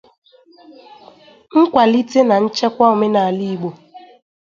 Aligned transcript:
nkwalite 1.59 2.19
na 2.27 2.35
nchekwa 2.43 2.85
omenala 2.93 3.39
Igbo 3.53 3.69